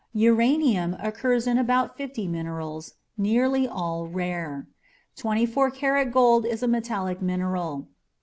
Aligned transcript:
Uranium 0.13 0.95
occurs 0.97 1.45
in 1.45 1.59
about 1.59 1.95
50 1.95 2.27
minerals, 2.27 2.95
nearly 3.19 3.67
all 3.67 4.07
rare. 4.07 4.65
Twenty 5.15 5.45
four 5.45 5.69
carat 5.69 6.11
gold 6.11 6.43
is 6.43 6.63
a 6.63 6.67
metallic 6.67 7.21
mineral. 7.21 7.87